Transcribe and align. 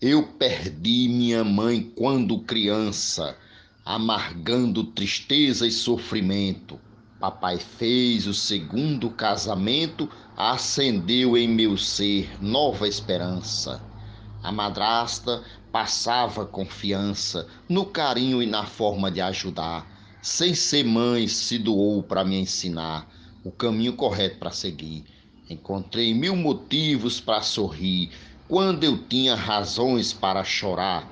Eu 0.00 0.24
perdi 0.24 1.08
minha 1.08 1.42
mãe 1.42 1.80
quando 1.96 2.40
criança, 2.40 3.34
amargando 3.82 4.84
tristeza 4.84 5.66
e 5.66 5.72
sofrimento. 5.72 6.78
Papai 7.18 7.56
fez 7.56 8.26
o 8.26 8.34
segundo 8.34 9.08
casamento, 9.08 10.06
acendeu 10.36 11.34
em 11.34 11.48
meu 11.48 11.78
ser 11.78 12.28
nova 12.44 12.86
esperança. 12.86 13.82
A 14.42 14.52
madrasta 14.52 15.42
passava 15.72 16.44
confiança 16.44 17.46
no 17.66 17.86
carinho 17.86 18.42
e 18.42 18.46
na 18.46 18.66
forma 18.66 19.10
de 19.10 19.22
ajudar. 19.22 19.90
Sem 20.20 20.54
ser 20.54 20.84
mãe, 20.84 21.26
se 21.26 21.58
doou 21.58 22.02
para 22.02 22.22
me 22.22 22.38
ensinar 22.38 23.10
o 23.42 23.50
caminho 23.50 23.94
correto 23.94 24.36
para 24.40 24.50
seguir. 24.50 25.06
Encontrei 25.48 26.12
mil 26.12 26.36
motivos 26.36 27.18
para 27.18 27.40
sorrir 27.40 28.10
quando 28.48 28.84
eu 28.84 28.98
tinha 28.98 29.34
razões 29.34 30.12
para 30.12 30.44
chorar. 30.44 31.08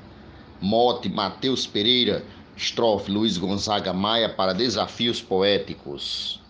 Mote 0.60 1.08
Mateus 1.08 1.66
Pereira, 1.66 2.24
estrofe 2.56 3.10
Luiz 3.10 3.36
Gonzaga 3.36 3.92
Maia 3.92 4.28
para 4.28 4.52
desafios 4.52 5.20
poéticos. 5.20 6.40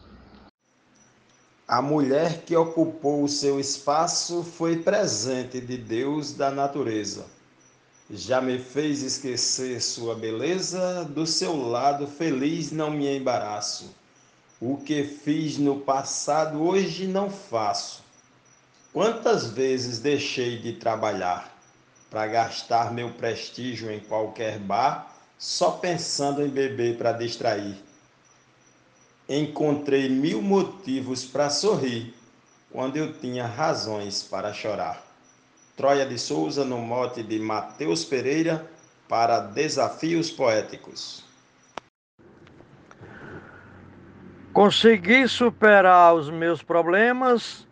A 1.66 1.80
mulher 1.80 2.42
que 2.44 2.54
ocupou 2.54 3.24
o 3.24 3.28
seu 3.28 3.58
espaço 3.58 4.42
foi 4.42 4.76
presente 4.76 5.60
de 5.60 5.78
Deus 5.78 6.34
da 6.34 6.50
natureza. 6.50 7.26
Já 8.10 8.42
me 8.42 8.58
fez 8.58 9.02
esquecer 9.02 9.80
sua 9.80 10.14
beleza, 10.14 11.04
do 11.06 11.26
seu 11.26 11.56
lado 11.56 12.06
feliz 12.06 12.70
não 12.70 12.90
me 12.90 13.16
embaraço. 13.16 13.94
O 14.60 14.76
que 14.76 15.02
fiz 15.04 15.56
no 15.56 15.80
passado 15.80 16.62
hoje 16.62 17.06
não 17.06 17.30
faço. 17.30 18.03
Quantas 18.94 19.48
vezes 19.48 19.98
deixei 19.98 20.56
de 20.56 20.74
trabalhar 20.74 21.52
para 22.08 22.28
gastar 22.28 22.92
meu 22.92 23.10
prestígio 23.10 23.90
em 23.90 23.98
qualquer 23.98 24.56
bar, 24.56 25.12
só 25.36 25.72
pensando 25.72 26.40
em 26.40 26.48
beber 26.48 26.96
para 26.96 27.10
distrair? 27.10 27.74
Encontrei 29.28 30.08
mil 30.08 30.40
motivos 30.40 31.24
para 31.24 31.50
sorrir 31.50 32.14
quando 32.70 32.96
eu 32.96 33.12
tinha 33.14 33.44
razões 33.44 34.22
para 34.22 34.52
chorar. 34.52 35.02
Troia 35.76 36.06
de 36.06 36.16
Souza, 36.16 36.64
no 36.64 36.78
mote 36.78 37.20
de 37.20 37.40
Mateus 37.40 38.04
Pereira, 38.04 38.64
para 39.08 39.40
Desafios 39.40 40.30
Poéticos. 40.30 41.24
Consegui 44.52 45.26
superar 45.26 46.14
os 46.14 46.30
meus 46.30 46.62
problemas, 46.62 47.66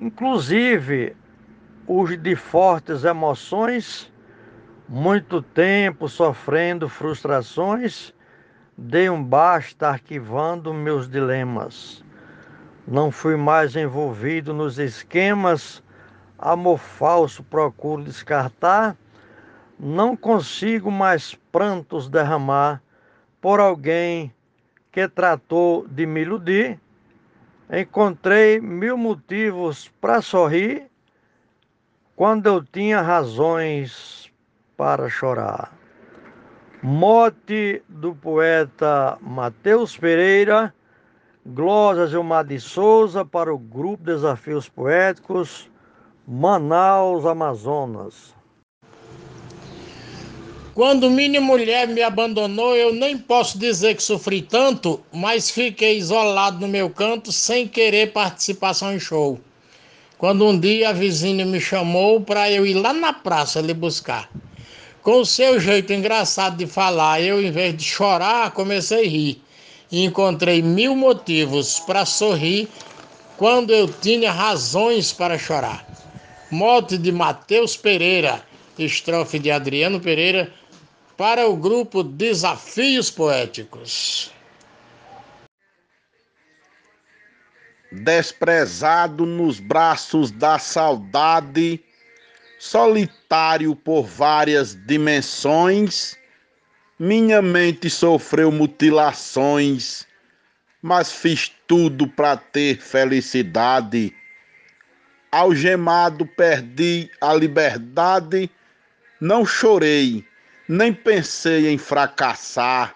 inclusive 0.00 1.14
os 1.86 2.16
de 2.16 2.34
fortes 2.34 3.04
emoções, 3.04 4.10
muito 4.88 5.42
tempo 5.42 6.08
sofrendo 6.08 6.88
frustrações, 6.88 8.14
dei 8.76 9.10
um 9.10 9.22
basta 9.22 9.88
arquivando 9.88 10.72
meus 10.72 11.08
dilemas. 11.08 12.02
Não 12.88 13.10
fui 13.10 13.36
mais 13.36 13.76
envolvido 13.76 14.54
nos 14.54 14.78
esquemas, 14.78 15.82
amor 16.38 16.78
falso 16.78 17.42
procuro 17.42 18.02
descartar, 18.02 18.96
não 19.78 20.16
consigo 20.16 20.90
mais 20.90 21.34
prantos 21.52 22.08
derramar 22.08 22.82
por 23.40 23.60
alguém 23.60 24.32
que 24.90 25.06
tratou 25.06 25.86
de 25.88 26.06
me 26.06 26.22
iludir, 26.22 26.80
encontrei 27.72 28.60
mil 28.60 28.96
motivos 28.96 29.88
para 30.00 30.20
sorrir 30.20 30.90
quando 32.16 32.46
eu 32.46 32.64
tinha 32.64 33.00
razões 33.00 34.30
para 34.76 35.08
chorar. 35.08 35.72
Mote 36.82 37.82
do 37.88 38.14
poeta 38.14 39.16
Mateus 39.20 39.96
Pereira, 39.96 40.74
Glosa 41.46 42.06
Gilmar 42.06 42.44
de 42.44 42.58
Souza 42.58 43.24
para 43.24 43.54
o 43.54 43.58
Grupo 43.58 44.04
Desafios 44.04 44.68
Poéticos, 44.68 45.70
Manaus, 46.26 47.24
Amazonas. 47.24 48.34
Quando 50.80 51.10
minha 51.10 51.42
mulher 51.42 51.86
me 51.86 52.00
abandonou, 52.00 52.74
eu 52.74 52.94
nem 52.94 53.18
posso 53.18 53.58
dizer 53.58 53.94
que 53.94 54.02
sofri 54.02 54.40
tanto, 54.40 54.98
mas 55.12 55.50
fiquei 55.50 55.98
isolado 55.98 56.58
no 56.58 56.66
meu 56.66 56.88
canto 56.88 57.30
sem 57.30 57.68
querer 57.68 58.14
participação 58.14 58.94
em 58.94 58.98
show. 58.98 59.38
Quando 60.16 60.46
um 60.46 60.58
dia 60.58 60.88
a 60.88 60.92
vizinha 60.94 61.44
me 61.44 61.60
chamou 61.60 62.22
para 62.22 62.50
eu 62.50 62.64
ir 62.64 62.72
lá 62.72 62.94
na 62.94 63.12
praça 63.12 63.60
lhe 63.60 63.74
buscar. 63.74 64.30
Com 65.02 65.20
o 65.20 65.26
seu 65.26 65.60
jeito 65.60 65.92
engraçado 65.92 66.56
de 66.56 66.66
falar, 66.66 67.20
eu, 67.20 67.42
em 67.42 67.50
vez 67.50 67.76
de 67.76 67.84
chorar, 67.84 68.50
comecei 68.52 69.04
a 69.04 69.10
rir. 69.10 69.42
E 69.92 70.02
encontrei 70.02 70.62
mil 70.62 70.96
motivos 70.96 71.78
para 71.80 72.06
sorrir 72.06 72.70
quando 73.36 73.70
eu 73.70 73.86
tinha 73.86 74.32
razões 74.32 75.12
para 75.12 75.36
chorar. 75.36 75.86
Mote 76.50 76.96
de 76.96 77.12
Mateus 77.12 77.76
Pereira, 77.76 78.42
estrofe 78.78 79.38
de 79.38 79.50
Adriano 79.50 80.00
Pereira 80.00 80.50
para 81.20 81.46
o 81.46 81.54
grupo 81.54 82.02
Desafios 82.02 83.10
Poéticos. 83.10 84.32
Desprezado 87.92 89.26
nos 89.26 89.60
braços 89.60 90.30
da 90.30 90.58
saudade, 90.58 91.78
solitário 92.58 93.76
por 93.76 94.04
várias 94.04 94.74
dimensões, 94.86 96.16
minha 96.98 97.42
mente 97.42 97.90
sofreu 97.90 98.50
mutilações, 98.50 100.06
mas 100.80 101.12
fiz 101.12 101.52
tudo 101.66 102.08
para 102.08 102.38
ter 102.38 102.80
felicidade. 102.80 104.16
Algemado 105.30 106.24
perdi 106.24 107.10
a 107.20 107.34
liberdade, 107.34 108.50
não 109.20 109.44
chorei 109.44 110.29
nem 110.70 110.94
pensei 110.94 111.68
em 111.68 111.76
fracassar. 111.76 112.94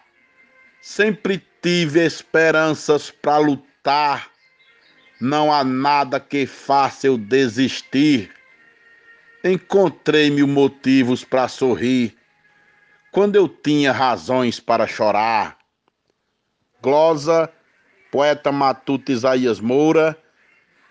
Sempre 0.81 1.45
tive 1.61 2.07
esperanças 2.07 3.11
para 3.11 3.39
lutar. 3.39 4.31
Não 5.21 5.53
há 5.53 5.65
nada 5.65 6.21
que 6.21 6.47
faça 6.47 7.09
eu 7.09 7.19
desistir. 7.19 8.31
Encontrei 9.43 10.31
mil 10.31 10.47
motivos 10.47 11.25
para 11.25 11.49
sorrir 11.49 12.17
quando 13.11 13.35
eu 13.35 13.49
tinha 13.49 13.91
razões 13.91 14.61
para 14.61 14.87
chorar. 14.87 15.59
Glosa, 16.81 17.51
poeta 18.13 18.53
matuto 18.53 19.11
Isaías 19.11 19.59
Moura, 19.59 20.17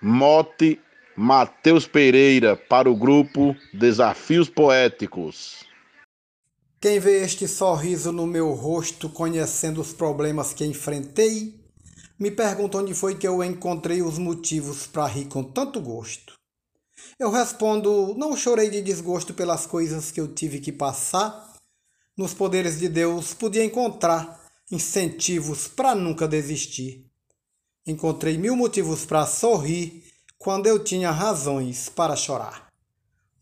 mote 0.01 0.81
Mateus 1.15 1.87
Pereira 1.87 2.57
para 2.57 2.89
o 2.89 2.95
grupo 2.95 3.55
Desafios 3.73 4.49
Poéticos. 4.49 5.72
Quem 6.83 6.99
vê 6.99 7.23
este 7.23 7.47
sorriso 7.47 8.11
no 8.11 8.27
meu 8.27 8.51
rosto, 8.51 9.07
conhecendo 9.07 9.79
os 9.79 9.93
problemas 9.93 10.51
que 10.51 10.65
enfrentei, 10.65 11.57
me 12.19 12.29
pergunta 12.29 12.77
onde 12.77 12.93
foi 12.93 13.15
que 13.15 13.25
eu 13.25 13.41
encontrei 13.41 14.01
os 14.01 14.17
motivos 14.17 14.85
para 14.85 15.07
rir 15.07 15.29
com 15.29 15.41
tanto 15.41 15.79
gosto. 15.79 16.33
Eu 17.17 17.31
respondo: 17.31 18.13
não 18.17 18.35
chorei 18.35 18.69
de 18.69 18.81
desgosto 18.81 19.33
pelas 19.33 19.65
coisas 19.65 20.11
que 20.11 20.19
eu 20.19 20.27
tive 20.27 20.59
que 20.59 20.73
passar. 20.73 21.53
Nos 22.17 22.33
poderes 22.33 22.77
de 22.79 22.89
Deus 22.89 23.33
podia 23.33 23.63
encontrar 23.63 24.37
incentivos 24.69 25.69
para 25.69 25.95
nunca 25.95 26.27
desistir. 26.27 27.09
Encontrei 27.87 28.37
mil 28.37 28.57
motivos 28.57 29.05
para 29.05 29.25
sorrir 29.25 30.03
quando 30.37 30.67
eu 30.67 30.83
tinha 30.83 31.11
razões 31.11 31.87
para 31.87 32.17
chorar. 32.17 32.72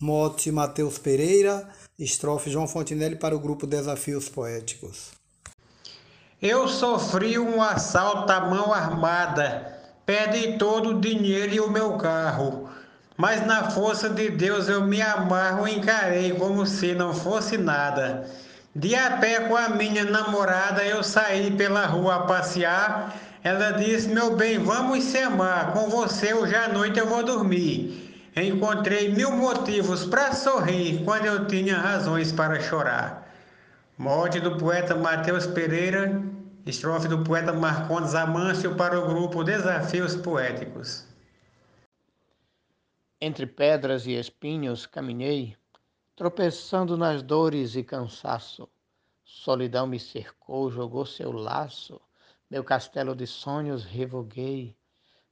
Mote 0.01 0.51
Mateus 0.51 0.97
Pereira 0.97 1.69
Estrofe 1.99 2.49
João 2.49 2.67
Fontinelli 2.67 3.15
para 3.15 3.35
o 3.35 3.39
grupo 3.39 3.67
Desafios 3.67 4.27
Poéticos. 4.27 5.11
Eu 6.41 6.67
sofri 6.67 7.37
um 7.37 7.61
assalto 7.61 8.31
à 8.31 8.41
mão 8.41 8.73
armada, 8.73 9.79
perdi 10.03 10.57
todo 10.57 10.89
o 10.89 10.99
dinheiro 10.99 11.53
e 11.53 11.59
o 11.59 11.69
meu 11.69 11.99
carro. 11.99 12.67
Mas 13.15 13.45
na 13.45 13.69
força 13.69 14.09
de 14.09 14.31
Deus 14.31 14.67
eu 14.67 14.83
me 14.87 14.99
amarro 15.03 15.67
e 15.67 15.75
encarei 15.75 16.31
como 16.31 16.65
se 16.65 16.95
não 16.95 17.13
fosse 17.13 17.55
nada. 17.55 18.27
De 18.75 18.95
a 18.95 19.17
pé 19.17 19.41
com 19.41 19.55
a 19.55 19.69
minha 19.69 20.03
namorada 20.03 20.83
eu 20.83 21.03
saí 21.03 21.51
pela 21.51 21.85
rua 21.85 22.15
a 22.15 22.23
passear. 22.23 23.15
Ela 23.43 23.73
disse: 23.73 24.07
Meu 24.07 24.35
bem, 24.35 24.57
vamos 24.57 25.03
se 25.03 25.19
amar. 25.19 25.73
Com 25.73 25.91
você 25.91 26.33
hoje 26.33 26.55
à 26.55 26.69
noite 26.69 26.97
eu 26.97 27.05
vou 27.05 27.21
dormir. 27.21 28.10
Encontrei 28.33 29.09
mil 29.13 29.29
motivos 29.31 30.05
para 30.05 30.33
sorrir 30.33 31.03
quando 31.03 31.25
eu 31.25 31.47
tinha 31.47 31.77
razões 31.77 32.31
para 32.31 32.61
chorar. 32.61 33.29
Morte 33.97 34.39
do 34.39 34.57
poeta 34.57 34.95
Mateus 34.95 35.45
Pereira, 35.45 36.23
estrofe 36.65 37.09
do 37.09 37.25
poeta 37.25 37.51
Marcondes 37.51 38.15
Amâncio 38.15 38.73
para 38.77 38.97
o 38.97 39.05
grupo 39.05 39.43
Desafios 39.43 40.15
Poéticos. 40.15 41.05
Entre 43.19 43.45
pedras 43.45 44.07
e 44.07 44.13
espinhos 44.13 44.85
caminhei, 44.85 45.57
tropeçando 46.15 46.95
nas 46.95 47.21
dores 47.21 47.75
e 47.75 47.83
cansaço. 47.83 48.69
Solidão 49.25 49.85
me 49.85 49.99
cercou, 49.99 50.71
jogou 50.71 51.05
seu 51.05 51.33
laço, 51.33 51.99
meu 52.49 52.63
castelo 52.63 53.13
de 53.13 53.27
sonhos 53.27 53.83
revoguei. 53.83 54.73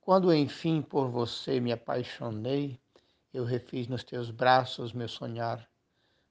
Quando 0.01 0.33
enfim 0.33 0.81
por 0.81 1.07
você 1.07 1.61
me 1.61 1.71
apaixonei, 1.71 2.77
eu 3.33 3.43
refiz 3.43 3.87
nos 3.87 4.03
teus 4.03 4.31
braços 4.31 4.93
meu 4.93 5.07
sonhar. 5.07 5.67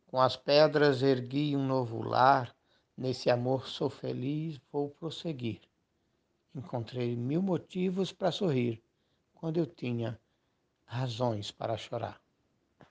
Com 0.07 0.21
as 0.21 0.37
pedras 0.37 1.03
ergui 1.03 1.55
um 1.57 1.67
novo 1.67 2.03
lar, 2.03 2.55
nesse 2.97 3.31
amor 3.31 3.69
sou 3.69 3.89
feliz, 3.89 4.61
vou 4.73 4.91
prosseguir. 4.91 5.61
Encontrei 6.55 7.15
mil 7.15 7.43
motivos 7.43 8.13
para 8.13 8.33
sorrir, 8.33 8.83
quando 9.35 9.59
eu 9.59 9.67
tinha 9.67 10.19
razões 10.85 11.51
para 11.51 11.77
chorar. 11.77 12.21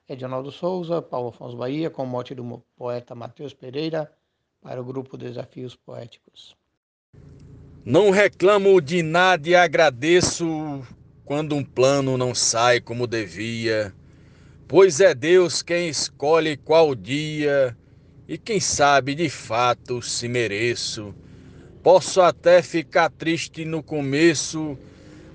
Edionaldo 0.07 0.51
Souza, 0.51 1.01
Paulo 1.01 1.29
Afonso 1.29 1.57
Bahia, 1.57 1.89
com 1.89 2.05
mote 2.05 2.33
do 2.33 2.63
poeta 2.77 3.13
Matheus 3.13 3.53
Pereira, 3.53 4.11
para 4.61 4.81
o 4.81 4.85
grupo 4.85 5.17
Desafios 5.17 5.75
Poéticos. 5.75 6.55
Não 7.83 8.09
reclamo 8.09 8.81
de 8.81 9.01
nada 9.01 9.49
e 9.49 9.55
agradeço 9.55 10.45
quando 11.27 11.55
um 11.55 11.63
plano 11.63 12.17
não 12.17 12.33
sai 12.33 12.79
como 12.79 13.05
devia, 13.05 13.93
pois 14.65 15.01
é 15.01 15.13
Deus 15.13 15.61
quem 15.61 15.89
escolhe 15.89 16.55
qual 16.55 16.95
dia 16.95 17.75
e 18.29 18.37
quem 18.37 18.61
sabe 18.61 19.13
de 19.13 19.29
fato 19.29 20.01
se 20.01 20.29
mereço. 20.29 21.13
Posso 21.83 22.21
até 22.21 22.61
ficar 22.61 23.09
triste 23.09 23.65
no 23.65 23.83
começo, 23.83 24.77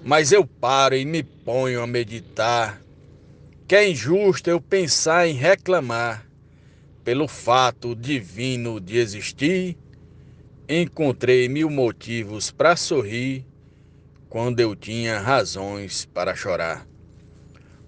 mas 0.02 0.32
eu 0.32 0.46
paro 0.46 0.96
e 0.96 1.04
me 1.04 1.22
ponho 1.22 1.82
a 1.82 1.86
meditar 1.86 2.80
que 3.68 3.76
é 3.76 3.88
injusto 3.88 4.48
eu 4.48 4.60
pensar 4.62 5.28
em 5.28 5.34
reclamar 5.34 6.26
pelo 7.04 7.28
fato 7.28 7.94
divino 7.94 8.80
de 8.80 8.96
existir. 8.96 9.76
Encontrei 10.66 11.48
mil 11.48 11.68
motivos 11.68 12.50
para 12.50 12.76
sorrir 12.76 13.46
quando 14.32 14.60
eu 14.60 14.74
tinha 14.74 15.18
razões 15.18 16.06
para 16.06 16.34
chorar. 16.34 16.86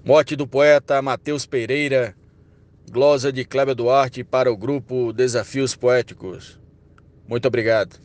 Morte 0.05 0.37
do 0.37 0.46
poeta 0.46 1.00
Mateus 1.00 1.46
Pereira, 1.46 2.14
glosa 2.91 3.32
de 3.32 3.46
Cléber 3.46 3.75
Duarte 3.75 4.23
para 4.23 4.52
o 4.52 4.56
grupo 4.56 5.11
Desafios 5.11 5.75
Poéticos. 5.75 6.61
Muito 7.26 7.49
obrigado. 7.49 7.99